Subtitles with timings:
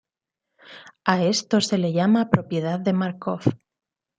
[1.05, 3.43] A esto se le llama propiedad de Márkov.